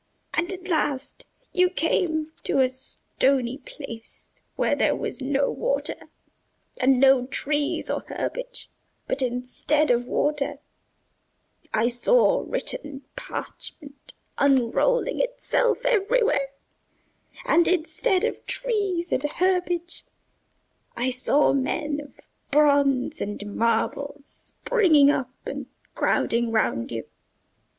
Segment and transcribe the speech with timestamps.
[0.33, 5.93] And at last you came to a stony place where there was no water,
[6.79, 8.67] and no trees or herbage;
[9.07, 10.57] but instead of water,
[11.71, 16.47] I saw written parchment unrolling itself everywhere,
[17.45, 20.03] and instead of trees and herbage
[20.97, 27.03] I saw men of bronze and marble springing up and crowding round you.